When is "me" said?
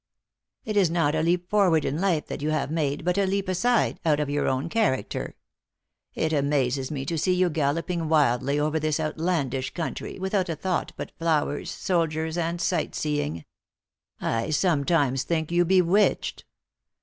6.89-7.05